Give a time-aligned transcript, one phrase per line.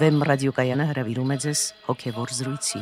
[0.00, 2.78] Վեմ ռադիոկայանը հրավիրում է ձեզ հոգևոր զրույցի։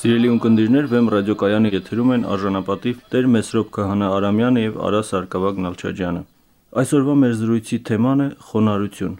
[0.00, 6.22] Սիրելի ունկնդիրներ, Վեմ ռադիոկայանի եթերում են արժանապատիվ Տեր Մեսրոպ Քահանա Արամյանը եւ Արա Սարգսակ Նալչաջյանը։
[6.82, 9.14] Այսօրվա մեր զրույցի թեման է խոնարհություն։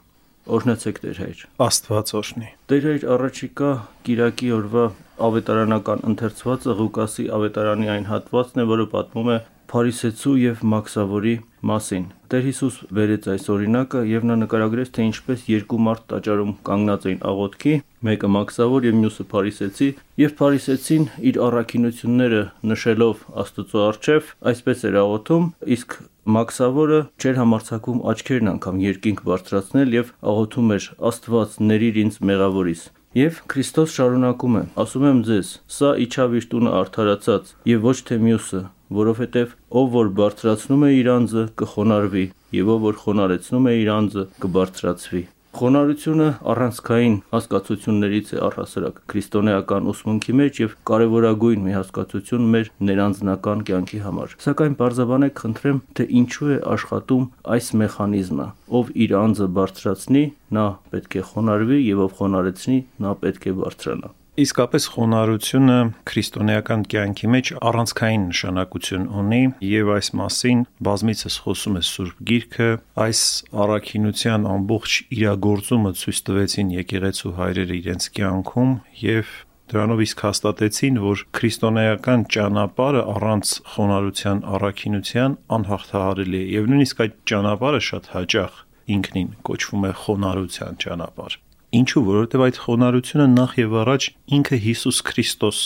[0.61, 3.70] Օրհնեցեք Տեր հայր։ Աստված օրհնի։ Տեր հայր առաջիկա
[4.09, 4.84] Կիրակի օրվա
[5.31, 9.39] ավետարանական ընթերցվածը Ղուկասի ավետարանի այն հատվածն է, որը պատմում է
[9.70, 11.33] Փարիսեցու եւ Մաքսավորի
[11.70, 17.06] մասին։ Տեր Հիսուս վերեց այս օրինակը եւ նա նկարագրեց, թե ինչպես երկու մարդ տաճարում կանգնած
[17.11, 17.75] էին աղոթքի,
[18.09, 19.88] մեկը Մաքսավոր եւ մյուսը Փարիսեցի,
[20.25, 25.47] եւ Փարիսեցին իր առաքինությունները նշելով Աստծո առջև, այսպես էր աղոթում,
[25.78, 25.97] իսկ
[26.34, 32.83] Մաքսավորը չէր համարցակում աչքերն անգամ երկինք բարձրացնել եւ աղոթում էր Աստված ների ինձ մեղավորիս։
[33.19, 34.62] Եվ Քրիստոս շարունակում է.
[34.83, 38.61] ասում եմ ձեզ, սա իջավ իր տունը արդարացած եւ ոչ թե մյուսը,
[38.98, 42.24] որովհետև ով որ բարձրացնում է իր անձը կխոնարհվի,
[42.60, 50.34] եւ ով որ խոնարեցնում է իր անձը կբարձրացվի։ Խոնարհությունը առանցքային հասկացություններից է առհասարակ քրիստոնեական ուսմունքի
[50.41, 56.61] մեջ եւ կարեւորագույն մի հասկացություն մեր ներանձնական կյանքի համար։ Սակայն բարձաբանեք խնդրեմ, թե ինչու է
[56.77, 60.24] աշխատում այս մեխանիզմը։ Ով իր անձը բարձրացնի,
[60.55, 67.31] նա պետք է խոնարհվի եւ ով խոնարեցնի, նա պետք է բարձրանա։ Իսկապես խոնարհությունը քրիստոնեական կյանքի
[67.34, 72.69] մեջ առանցքային նշանակություն ունի եւ այս մասին բազմիցս խոսում է Սուրբ Գիրքը
[73.06, 73.23] այս
[73.64, 79.34] առաքինության ամբողջ իրագործումը ցույց տվեցին եկեղեցու հայրերը իրենց կյանքում եւ
[79.70, 87.83] Դրանով իսկ հաստատեցին, որ քրիստոնեական ճանապարհը առանց խոնարհության առաքինության անհաղթահարելի է եւ նույնիսկ այդ ճանապարհը
[87.91, 88.58] շատ հաճախ
[88.97, 91.39] ինքնին կոչվում է խոնարհության ճանապարհ։
[91.71, 95.58] Ինչու, որովհետև այդ խոնարհությունը նախ եւ առաջ ինքը Հիսուս Քրիստոս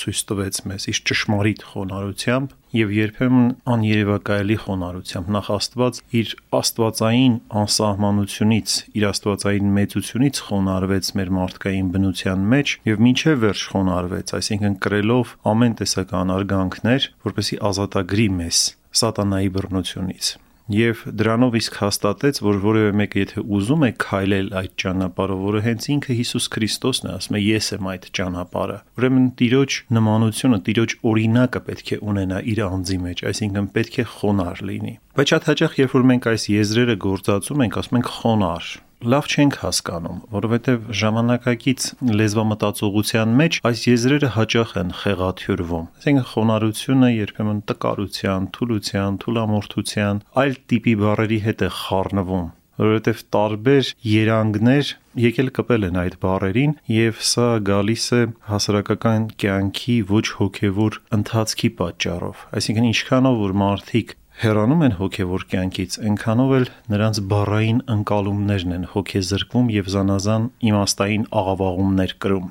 [0.00, 8.76] ցույց տվեց մեզ իր ճշմարիտ խոնարհությամբ եւ երբեմն աներևակայելի խոնարհությամբ նախ Աստված իր աստվածային անսահմանությունից
[9.00, 15.80] իր աստվածային մեծությունից խոնարհվեց մեր մարդկային բնության մեջ եւ մինչեւ վերջ խոնարհվեց այսինքն կրելով ամեն
[15.82, 18.62] տեսական արգանքներ որպեսի ազատագրի մեզ
[19.00, 20.36] սատանայի բռնությունից
[20.70, 25.88] եւ դրանով իսկ հաստատեց, որ որևէ մեկը եթե ուզում է քայլել այդ ճանապարհով, որը հենց
[25.94, 31.64] ինքը Հիսուս Քրիստոսն է, ասում է ես եմ այդ ճանապարհը։ Ուրեմն Տիրոջ նմանությունը, Տիրոջ օրինակը
[31.70, 35.96] պետք է ունենա իր անձի մեջ, այսինքն պետք է խոնար լինի։ Բայց շատ հաճախ երբ
[35.98, 38.70] որ մենք այս եզրերը գործածում ենք, ասում ենք խոնար,
[39.00, 41.86] լավ չենք հասկանում, որովհետև ժամանակակից
[42.20, 50.96] լեզվամտածողության մեջ այս եզրերը հաճախ են խեղաթյուրվում։ Այսինքն խոնարհությունը երբեմն տկարության, թուլության, թուլամորթության, այլ տիպի
[51.04, 52.48] բառերի հետ է խառնվում
[52.80, 54.90] որովհետև տարբեր երանգներ
[55.20, 62.46] եկել կպել են այդ բարերին եւ սա գալիս է հասարակական կյանքի ոչ հոգեվոր ընթացքի պատճառով
[62.60, 69.66] այսինքն ինչքանով որ մարդիկ հեռանում են հոգևոր կյանքից, այնքանով էլ նրանց բառային ընկալումներն են հոգեզրկվում
[69.74, 72.46] եւ զանազան իմաստային աղավաղումներ կրում։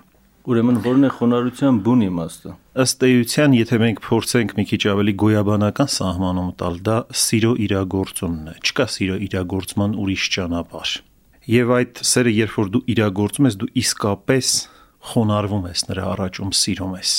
[0.49, 5.89] Ուրեմն ո՞րն է խոնարհության բուն իմաստը։ Ըստ էության, եթե մենք փորձենք մի քիչ ավելի գոյաբանական
[5.93, 10.93] սահմանում տալ, դա սիրո իրագործումն է։ Չկա սիրո իրագործման ուրիշ ճանապարհ։
[11.49, 14.53] Եվ այդ սերը, երբ որ դու իրագործում ես, դու իսկապես
[15.09, 17.13] խոնարհվում ես նրա առաջում սիրում ես։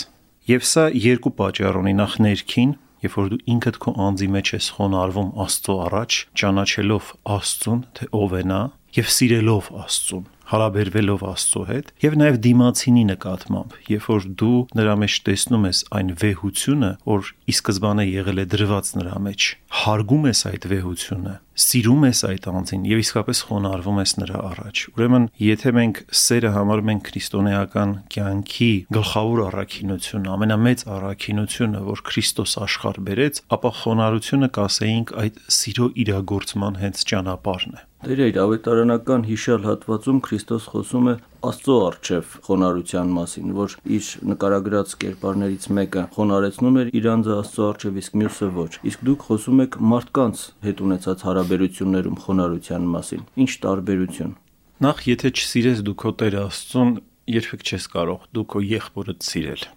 [0.50, 2.72] Եվ սա երկու պատճառ ունի՝ նախ ներքին,
[3.04, 8.36] երբ որ դու ինքդ քո անձի մեջ ես խոնարհվում Աստծո առաջ, ճանաչելով Աստծուն, թե ով
[8.40, 8.60] է նա,
[9.00, 15.18] եւ սիրելով Աստծուն հարաբերվելով Աստծո հետ եւ նաեւ դիմացինի նկատմամբ, երբ որ դու նրա մեջ
[15.28, 19.46] տեսնում ես այն վեհությունը, որ ի սկզբանե եղել է դրված նրա մեջ,
[19.84, 25.26] հարգում ես այդ վեհությունը, սիրում ես այդ անձին եւ իսկապես խոնարհվում ես նրա առաջ։ Ուրեմն,
[25.44, 33.42] եթե մենք սերը համարում ենք քրիստոնեական կյանքի գլխավոր առաքինությունը, ամենամեծ առաքինությունը, որ Քրիստոս աշխարհ բերեց,
[33.60, 41.10] ապա խոնարհությունը կասեինք այդ սիրո իրագործման հենց ճանապարհն է։ Տեր ավետարանական հիշալ հատվածում Քրիստոս խոսում
[41.10, 47.68] է Աստծո արչև խոնարհության մասին, որ իր նկարագրած կերպարներից մեկը խոնարեցնում էր իր անձը Աստծո
[47.70, 53.50] արչև, իսկ մյուսը ոչ։ Իսկ դուք խոսում եք մարդկանց հետ ունեցած հարաբերություններում խոնարհության մասին։ Ինչ
[53.64, 54.36] տարբերություն։
[54.84, 56.94] Նախ, եթե չսիրես դու քո Տեր Աստծուն,
[57.40, 59.68] երբեք չես կարող դու քո եղբորդ սիրել։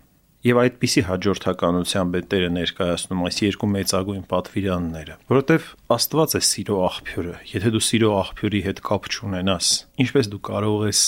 [0.44, 7.36] Եվ այդպիսի հաջորդականությամբ է Տերը ներկայացնում այս երկու մեծագույն պատվիրանները, որովհետև Աստված է սիրո աղբյուրը։
[7.54, 9.69] Եթե դու սիրո աղբյուրի հետ կապ չունենաս,
[10.04, 11.04] ինչպես դու կարող ես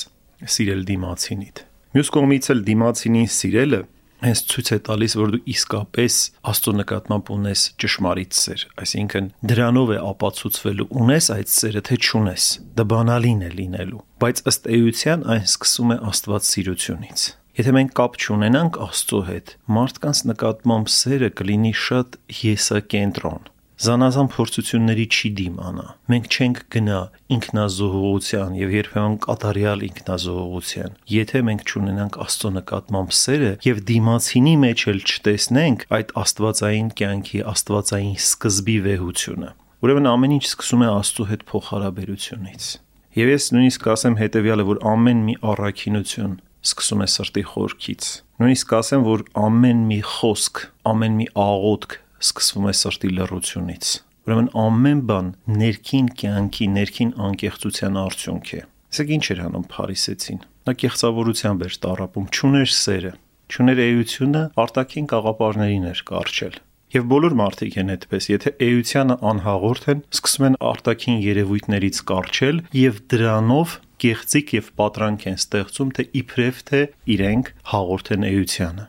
[0.55, 1.61] սիրել դիմացինիդ։
[1.95, 3.81] Մյուս կողմից էլ դիմացինին սիրելը
[4.25, 6.17] հենց ցույց է տալիս, որ դու իսկապես
[6.51, 12.45] Աստծո նկատմամբ ունես ճշմարիտ սեր, այսինքն դրանով է ապացուցվելու ունես այդ սերը թե չունես։
[12.79, 18.17] Դա բանալին է լինելու, բայց ըստ էության այն սկսում է Աստված սիրությունից։ Եթե մենք կապ
[18.19, 23.45] չունենանք Աստծո հետ, մարդկանց նկատմամբ սերը կլինի շատ եսակենտրոն։
[23.75, 26.99] զանազան փորձությունների չի դիմանա։ Մենք չենք գնա
[27.35, 35.01] ինքնազոհողության եւ երբեմն կատարյալ ինքնազոհողության, եթե մենք ճունենանք Աստծո նկատմամբ սերը եւ դիմացինի մեջ էլ
[35.11, 39.51] չտեսնենք այդ աստվածային կյանքի, աստվածային սկզբի վեհությունը։
[39.85, 42.71] Ուրեմն ամեն ինչ սկսում է Աստծո հետ փոխհարաբերությունից։
[43.15, 46.33] Եվ ես նույնիսկ ասեմ հետեւյալը, որ ամեն մի առաքինություն
[46.65, 48.07] սկսում է սրտի խորքից։
[48.41, 50.63] Նույնիսկ ասեմ, որ ամեն մի խոսք,
[50.95, 53.91] ամեն մի աղոթք սկսվում է սրտի լռությունից։
[54.25, 55.27] Ուրեմն ամեն բան
[55.61, 58.61] ներքին կյանքի, ներքին անկեղծության արդյունք է։
[58.95, 63.11] Իսկ ինչ էր անում Փարիսեցին։ Նա կեղծավորությամբ էր տարապում, ճուներ սերը,
[63.53, 66.55] ճուներ էությունը արտաքին կաղապարներին էր կարճել։
[66.95, 72.99] Եվ բոլոր մարդիկ են այդպես, եթե էությանը անհաղորդ են, սկսում են արտաքին երևույթներից կարճել եւ
[73.13, 76.81] դրանով կեղծիկ եւ պատրանք են ստեղծում, թե իբրև թե
[77.15, 78.85] իրենք հաղորդ են էությանը։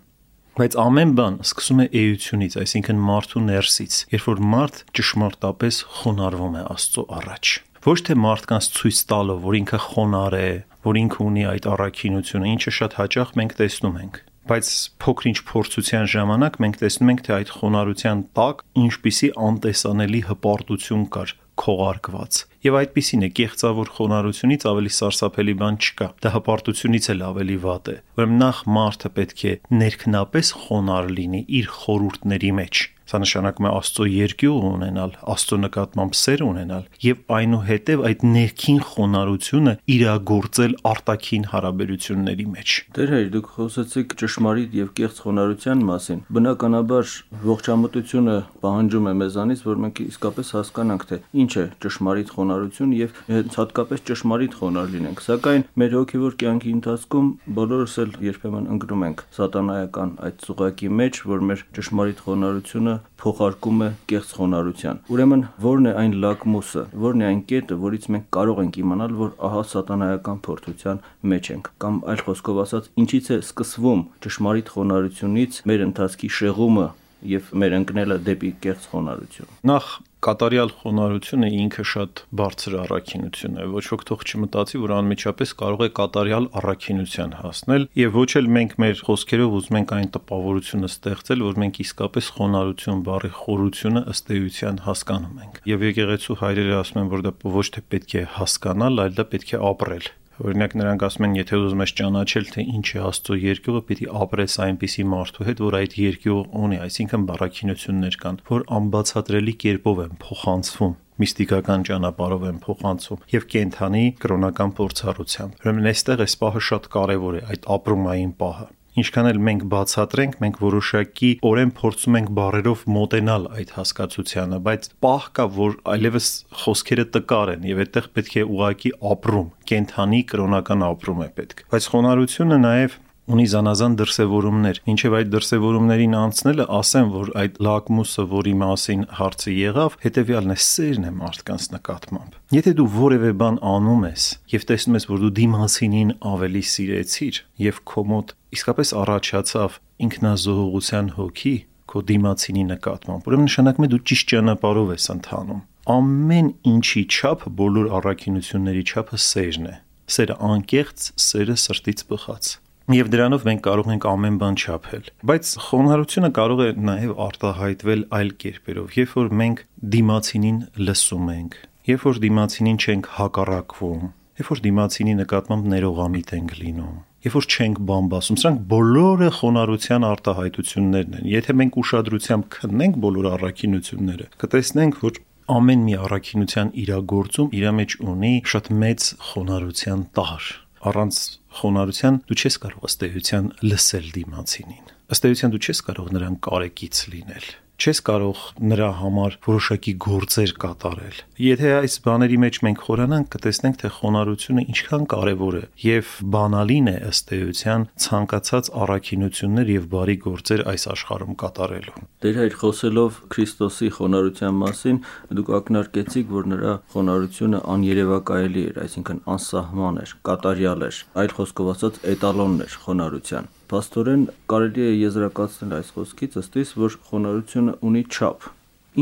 [0.57, 6.63] Բայց ամեն բան սկսում է էությունից, այսինքն մարդու ներսից, երբ որ մարդ ճշմարտապես խոնարհվում է
[6.73, 7.51] Աստծո առաջ։
[7.87, 10.49] Ոչ թե մարդկանց ցույց տալով, որ ինքը խոնար է,
[10.89, 14.69] որ ինքը ունի այդ առաքինությունը, ինչը շատ հաճախ մենք տեսնում ենք բայց
[15.03, 21.33] փոքրինչ փորձության ժամանակ մենք տեսնում ենք թե այդ խոնարհության տակ ինչպիսի անտեսանելի հպարտություն կար
[21.63, 27.95] քողարկված եւ այդպիսին է կեղծավոր խոնարհությունից ավելի սարսափելի բան չկա դա հպարտությունից էլ ավելի վատ
[27.95, 33.71] է ուրեմն նախ մարդը պետք է ներքնապես խոնար լինի իր խորուրդների մեջ Սա նշանակում է
[33.71, 42.47] Աստծո երկյուղ ունենալ, Աստծո նկատմամբ սեր ունենալ եւ այնուհետեւ այդ ներքին խոնարհությունը իրագործել արտաքին հարաբերությունների
[42.57, 47.15] մեջ։ Տեր հայր, դուք խոսեցիք ճշմարիտ եւ կեղծ խոնարհության մասին։ Բնականաբար
[47.47, 48.37] ողջամտությունը
[48.67, 53.17] պահանջում է մեզանից, որ մենք իսկապես հասկանանք, թե ինչ է ճշմարիտ խոնարհություն եւ
[53.57, 60.13] հատկապես ճշմարիտ խոնարհ լինենք։ Սակայն մեր հոգեվոր կյանքի ընթացքում բոլորս էլ երբեմն ընկնում ենք սատանայական
[60.27, 66.17] այդ ծուղակի մեջ, որ մեր ճշմարիտ խոնարհությունը փոխարկում է կեղծ խոնարհության։ Ուրեմն ո՞րն է այն
[66.25, 71.03] լակմուսը, ո՞րն է այն կետը, որից մենք կարող ենք իմանալ, որ ահա սատանայական փորձության
[71.33, 76.89] մեջ ենք, կամ այլ խոսքով ասած, ինչից է սկսվում ճշմարիտ խոնարհությունից մեր ընթացքի շեղումը
[77.27, 79.87] եւ մեր ընկնելը դեպի կեղծ խոնարհություն։ Նախ
[80.27, 85.89] կատարյալ խոնարհությունը ինքը շատ բարձր առաքինություն է։ Ոչ ոք թող չմտածի, որ անմիջապես կարող է
[85.99, 91.63] կատարյալ առաքինության հասնել, եւ ոչ էլ մենք մեր խոսքերով ուզում ենք այն տպավորությունը ստեղծել, որ
[91.63, 97.27] մենք իսկապես խոնարհություն բառի խորությունը ըստ էության հասկանում ենք։ Եվ եկեղեցու հայրերը ասում են, որ
[97.27, 101.35] դա ոչ թե պետք է հասկանալ, այլ դա պետք է ապրել։ Օրինակ նրանք ասում են,
[101.39, 105.77] եթե ուզում ես ճանաչել, թե ինչ է Աստծո երկյուղը, պիտի ապրես այնպիսի մարդու հետ, որ
[105.81, 113.23] այդ երկյուղը ունի, այսինքն բարակինություններ կան, որ անբացատրելի կերպով են փոխանցվում միստիկական ճանապարհով են փոխանցում
[113.33, 118.67] եւ կենթանի կրոնական փորձառությամբ։ Ուրեմն այստեղ այս պահը շատ կարեւոր է, այդ ապրումային պահը
[119.03, 125.27] ինչքան էլ մենք բացատրենք, մենք որոշակի օրեն փորձում ենք բարերով մոտենալ այդ հասկացությանը, բայց պահ
[125.37, 126.31] կա, որ այլևս
[126.65, 131.91] խոսքերը տկար են եւ այդտեղ պետք է ուղակի ապրում, կենթանի կրոնական ապրում է պետք։ Բայց
[131.93, 139.03] խոնարհությունը նաեւ ունի զանազան դրսևորումներ։ Ինչեւ այդ դրսևորումներին անցնելը ասեմ, որ այդ լակմուսը, որի մասին
[139.19, 144.67] հարցը եղավ, հետեւյալն է՝ սերն է մարդկանց նկատմամբ։ Եթե դու որևէ բան անում ես եւ
[144.71, 151.57] տեսնում ես, որ դու դիմացինին ավելի սիրեցիր եւ քո մոտ իսկապես առաջացավ ինքնազոհողության հոգի
[151.87, 157.91] քո դիմացինի նկատմամբ, ուրեմն նշանակում է դու ճիշտ ճանապարհով ես ընթանում։ Ամեն ինչի չափը, բոլոր
[158.01, 159.75] առաքինությունների չափը սերն է։
[160.17, 162.55] Սերը անկեղծ, սերը սրտից բխած։
[162.87, 168.29] Եվ դրանով մենք կարող ենք ամեն բան չափել։ Բայց խոնարհությունը կարող է նաև արտահայտվել այլ
[168.43, 169.63] կերպերով, երբ որ մենք
[169.95, 171.57] դիմացինին լսում ենք,
[171.91, 174.05] երբ որ դիմացինին չենք հակառակվում,
[174.39, 176.95] երբ որ դիմացինի նկատմամբ ներողամիտ ենք լինում,
[177.27, 184.29] երբ որ չենք բամբասում, սրանք բոլորը խոնարհության արտահայտություններն են։ Եթե մենք ուշադրությամբ քննենք բոլոր առաքինությունները,
[184.47, 185.19] կտեսնենք, որ
[185.57, 190.47] ամեն մի առաքինության իրագործում իր մեջ ունի շատ մեծ խոնարհության տար
[190.91, 191.21] առանց
[191.61, 197.05] խոնարհության դու չես կարող ըստ էության լսել դիմացինին։ Ըստ էության դու չես կարող նրան կարեկից
[197.15, 198.43] լինել չես կարող
[198.73, 205.05] նրա համար որոշակի գործեր կատարել։ Եթե այս բաների մեջ մենք խորանանք, կտեսնենք, թե խոնարհությունը ինչքան
[205.13, 212.05] կարևոր է եւ բանալին է ըստ էության ցանկացած առաքինություններ եւ բարի գործեր այս աշխարհում կատարելու։
[212.25, 215.03] Տեր հայր խոսելով Քրիստոսի խոնարհության մասին,
[215.37, 222.01] դուք ակնարկեցիք, որ նրա խոնարհությունը աներևակայելի էր, այսինքն անսահման էր, կատարյալ էր, այլ խոսքով ասած
[222.17, 228.47] էտալոնն էր խոնարհության։ Փաստորեն կարելի է եզրակացնել այս խոսքից ըստիս, որ խոնարհությունը ունի չափ։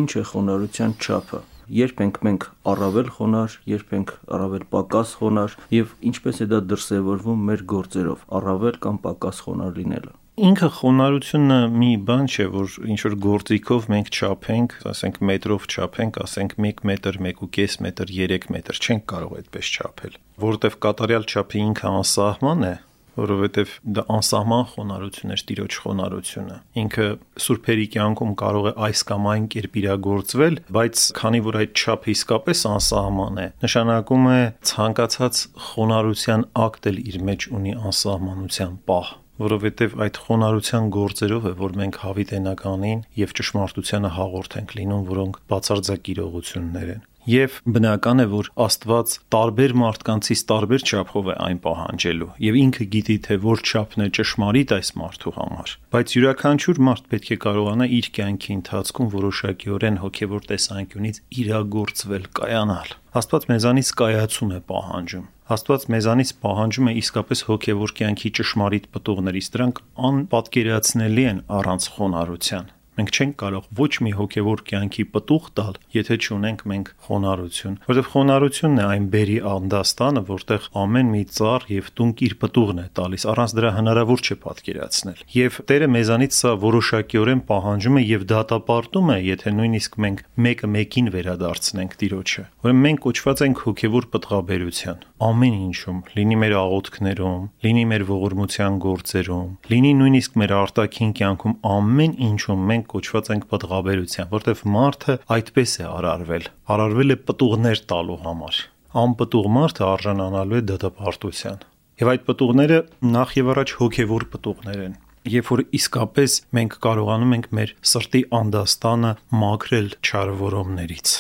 [0.01, 1.41] Ինչ է խոնարհության չափը։
[1.75, 7.45] Երբ ենք մենք առավել խոնար, երբ ենք առավել պակաս խոնար եւ ինչպես է դա դրսեւորվում
[7.49, 13.15] մեր գործերով, առավել կամ պակաս խոնար լինելը։ Ինքը խոնարհությունը մի բան չէ, որ ինչ որ
[13.25, 19.37] գործիքով մենք չափենք, ասենք մետրով չափենք, ասենք 1 մետր, 1.5 մետր, 3 մետր, չենք կարող
[19.39, 22.75] այդպես չափել, որովհետև կատարյալ չափը ինքը անսահման է,
[23.19, 27.09] որովհետև դա անսահման խոնարհություն է, տիրոջ խոնարհությունը։ Ինքը
[27.45, 32.65] սուրբերի կյանքում կարող է այս կամ այն կերպ իրագործվել, բայց քանի որ այդ չափը իսկապես
[32.75, 34.41] անսահման է, նշանակում է
[34.75, 41.73] ցանկացած խոնարհության ակտ էլ իր մեջ ունի անսահմանության պահ որովհետև այդ խոնարհության գործերով է, որ
[41.81, 48.49] մենք հավիտենականին եւ ճշմարտությանը հաղորդ ենք լինում, որոնք բացարձակ իրողություններ են։ Եվ բնական է, որ
[48.61, 54.09] Աստված տարբեր մարդկանցից տարբեր չափով է այն պահանջելու, եւ ինքը գիտի, թե որ չափն է
[54.19, 60.47] ճշմարիտ այս մարդու համար։ Բայց յուրաքանչյուր մարդ պետք է կարողանա իր կյանքի ընթացքում որոշակիորեն հոգեվոր
[60.53, 68.31] տեսանկյունից իրագործվել, կայանալ։ Աստված մեզանից կայացում է պահանջում։ Աստված մեզանից պահանջում է իսկապես հոգևոր կյանքի
[68.37, 75.47] ճշմարիտ պտուղներից, դրանք անպատկերացնելի են առանց խոնարհության։ Մենք չենք կարող ոչ մի հոգևոր կյանքի պտուղ
[75.59, 81.67] տալ, եթե չունենք մենք խոնարհություն, որովհետև խոնարհությունն է այն բերի անդաստանը, որտեղ ամեն մի ծառ
[81.75, 86.55] եւ տունկ իր պտուղն է տալիս, առանց դրա հնարավոր չէ պատկերացնել։ Եվ Տերը մեզանից սա
[86.65, 93.05] որոշակիորեն պահանջում է եւ դատապարտում է, եթե նույնիսկ մենք մեկը մեկին վերադարձնենք Տիրոջը։ Ուրեմն մենք
[93.05, 100.35] կոչված ենք հոգևոր պտղաբերության ամեն ինչում, լինի մեր աղոթքներում, լինի մեր ողորմության գործերում, լինի նույնիսկ
[100.43, 106.45] մեր արտաքին կյանքում, ամեն ինչում մենք մենք կոչված ենք պտղաբերության, որտեվ մարդը այդպես է արարվել։
[106.75, 108.59] Արարվել է պտուղներ տալու համար։
[109.05, 111.65] Անպտուղ մարդը արժանանալու է դատապարտության։
[111.95, 112.79] Եւ այդ պտուղները
[113.15, 119.13] նախ եւ առաջ հոգեվոր պտուղներ են երբ որ իսկապես մենք կարողանում ենք մեր սրտի անդաստանը
[119.41, 121.13] մաքրել չարվորոմներից,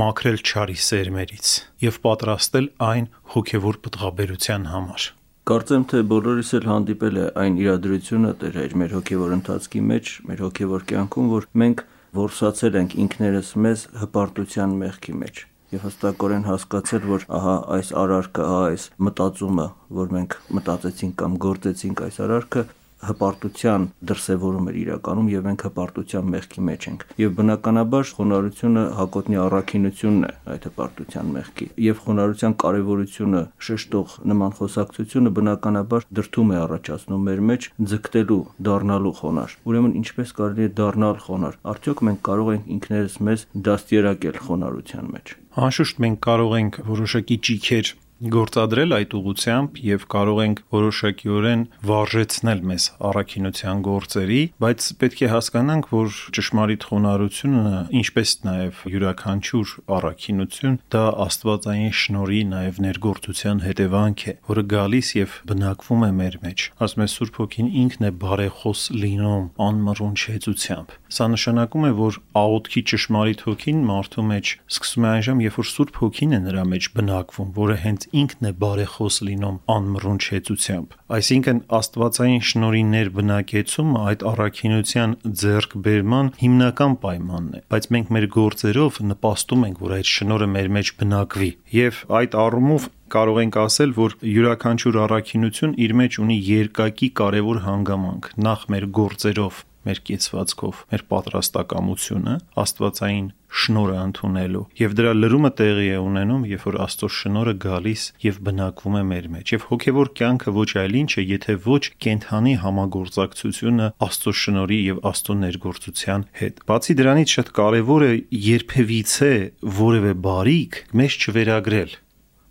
[0.00, 1.54] մաքրել չարի սերմերից
[1.90, 5.08] եւ պատրաստել այն հոգեվոր պտղաբերության համար։
[5.50, 10.42] Կարծեմ թե բոլորիս էլ հանդիպել է այն իրադրությունը Տեր հայր մեր հոգևոր ընթացքի մեջ, մեր
[10.44, 11.82] հոգևոր կյանքում, որ մենք
[12.20, 15.40] որսացել ենք ինքներս մեզ հպարտության մեղքի մեջ
[15.74, 19.66] եւ հստակորեն հասկացել, որ ահա այս արարքը, ահա այս մտածումը,
[19.98, 22.64] որ մենք մտածեցինք կամ գործեցինք այս արարքը,
[23.08, 30.26] հպարտության դրսևորում էր իրականում եւ մենք հպարտության մեղքի մեջ ենք եւ բնականաբար խոնարհությունը հակոտնի առաքինությունն
[30.28, 37.42] է այդ հպարտության մեղքի եւ խոնարհության կարեւորությունը շեշտող նման խոսակցությունը բնականաբար դրթում է առաջացնում մեր
[37.50, 43.16] մեջ ձգտելու դառնալու խոնար ուրեմն ինչպես կարելի է դառնալ խոնար արդյոք մենք կարող ենք ինքներս
[43.30, 47.88] մեզ դաստիարակել խոնարհության մեջ Անշուշտ մենք կարող ենք որոշակի ճիքեր
[48.20, 55.88] գործադրել այդ ուղությամբ եւ կարող ենք որոշակիորեն վարժեցնել մեզ առաքինության գործերի, բայց պետք է հասկանանք,
[55.88, 64.64] որ ճշմարիտ խոնարհությունը, ինչպես նաեւ յուրաքանչյուր առաքինություն, դա աստվածային շնորհի նաեւ ներգործության հետևանք է, որը
[64.74, 70.18] գալիս եւ բնակվում է մեր մեջ։ Ասում է Սուրբ Հոգին ինքն է բարեխոս լինում անմռունչ
[70.28, 75.58] հեծությամբ։ Սա նշանակում է, որ աղոթքի ճշմարիտ հոգին մարդու մեջ սկսում է այն ժամ, երբ
[75.60, 80.94] որ Սուրբ Հոգին է նրա մեջ բնակվում, որը հենց ինքն է բարեխոս լինում անմռունչ հեծությամբ։
[81.16, 89.66] Այսինքն Աստվածային շնորհի ներբնակեցումը այդ առաքինության ձեռքբերման հիմնական պայմանն է, բայց մենք մեր գործերով նպաստում
[89.70, 91.50] ենք, որ այդ շնորհը մեր մեջ բնակվի։
[91.80, 98.30] Եվ այդ առումով կարող ենք ասել, որ յուրաքանչյուր առաքինություն իր մեջ ունի երկակի կարևոր հանգամանք՝
[98.46, 105.98] նախ մեր գործերով մեր կեցվածքով, մեր պատրաստակամությունը Աստվածային շնորհը ընդունելու եւ դրա լրումը տեղի է
[106.00, 110.70] ունենում, երբ որ Աստծո շնորհը գալիս եւ բնակվում է մեր մեջ։ Եվ հոգեվոր կյանքը ոչ
[110.80, 117.34] այլ ինչ է, եթե ոչ կենթանի համագործակցությունը Աստծո շնորհի եւ Աստծո ներգործության հետ։ Բացի դրանից
[117.40, 118.12] շատ կարեւոր է
[118.50, 119.34] երբևիցե
[119.80, 121.98] որևէ բարիք մեզ չվերագրել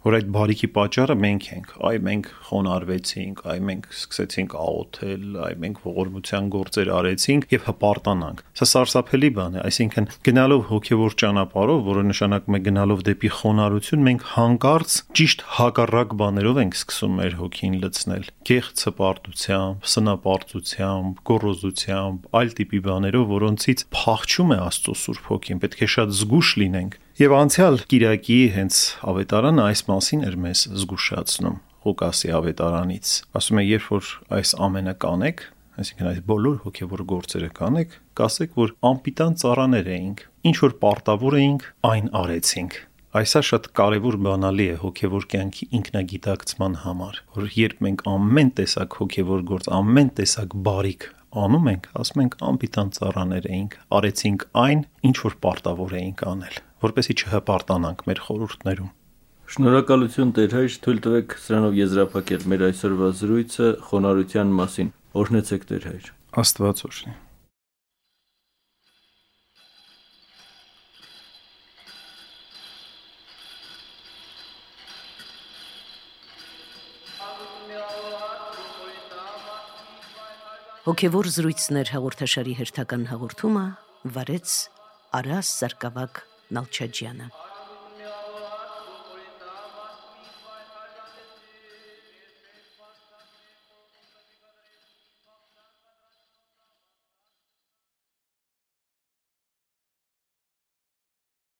[0.09, 5.81] որ այդ բարիքի պատճառը մենք ենք։ Այ մենք խոնարհվեցինք, այ մենք սկսեցինք աղոթել, այ մենք
[5.85, 12.57] ողորմության գործեր արեցինք եւ հպարտանանք։ Սա սարսափելի բան է, այսինքն գնալով հոգեվոր ճանապարհով, որը նշանակում
[12.57, 18.85] է գնալով դեպի խոնարհություն, մենք հանկարծ ճիշտ հակառակ բաներով ենք սկսում մեր հոգին լցնել։ Գեղց
[18.89, 26.17] հպարտությամբ, սնապարտությամբ, գոռոզությամբ, այլ տիպի բաներով, որոնցից փախչում է Աստծո Սուրբ Հոգին։ Պետք է շատ
[26.19, 28.75] զգուշ լինենք Եվ անցյալ Կիրակի հենց
[29.11, 35.43] ավետարանը այս մասին էր մեզ զգուշացնում Ղուկասի ավետարանից։ Ասում է, երբ որ այս ամենը կանեք,
[35.83, 41.67] այսինքն այս բոլոր հոգևոր գործերը կանեք, կասեք, որ անպիտան ծառաներ էինք, ինչ որ պարտավոր էինք,
[41.91, 42.79] այն արեցինք։
[43.19, 49.45] Այսա շատ կարևոր բանալի է հոգևոր կյանքի ինքնագիտակցման համար, որ երբ մենք ամեն տեսակ հոգևոր
[49.51, 51.11] գործ, ամեն տեսակ բարիք
[51.43, 57.15] անում ենք, ասում ենք անպիտան ծառաներ էինք, արեցինք այն, ինչ որ պարտավոր էինք անել որպեսի
[57.19, 58.91] չհպարտանանք մեր խորհուրդներում։
[59.49, 66.13] Շնորհակալություն Տեր հայր, թույլ տվեք սրանով եզրափակել մեր այսօրվա զրույցը խոնարհության մասին։ Օրհնեցեք Տեր հայր։
[66.43, 67.17] Աստված օրհնի։
[80.89, 83.65] Հոգևոր զրույցներ հաղորդաշարի հերթական հաղորդումը
[84.15, 84.53] վարեց
[85.19, 87.29] Արաս Սարգսակյան Nalčadžana.